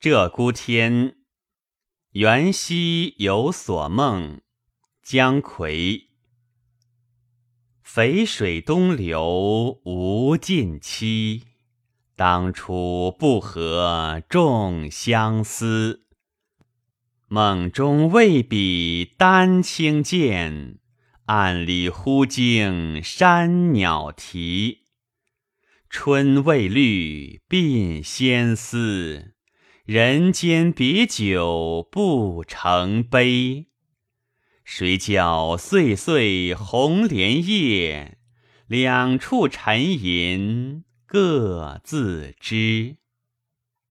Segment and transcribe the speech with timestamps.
[0.00, 1.16] 鹧鸪天，
[2.12, 4.40] 元夕有所梦。
[5.02, 6.04] 姜夔。
[7.84, 11.46] 淝水东流无尽期，
[12.14, 16.04] 当初不合众相思。
[17.26, 20.78] 梦中未比丹青见，
[21.24, 24.84] 暗里忽惊山鸟啼。
[25.90, 29.34] 春未绿鬓先丝，
[29.88, 33.68] 人间别久不成悲。
[34.62, 38.18] 谁教岁岁红莲叶，
[38.66, 42.96] 两处沉吟各自知。